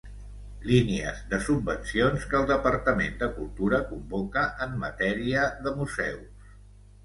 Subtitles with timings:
[0.69, 6.53] Línies de subvencions que el Departament de Cultura convoca en matèria de museus.